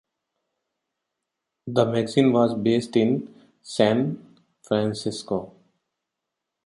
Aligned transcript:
The 1.67 1.85
magazine 1.85 2.31
was 2.33 2.55
based 2.55 2.95
in 2.95 3.31
San 3.61 4.33
Francisco. 4.63 5.53